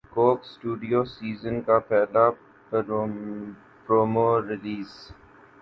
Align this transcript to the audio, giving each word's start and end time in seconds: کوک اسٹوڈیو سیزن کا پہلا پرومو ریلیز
کوک 0.13 0.39
اسٹوڈیو 0.45 1.01
سیزن 1.15 1.55
کا 1.67 1.77
پہلا 1.89 2.25
پرومو 3.85 4.27
ریلیز 4.47 4.89